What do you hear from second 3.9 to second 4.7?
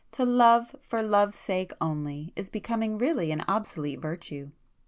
virtue.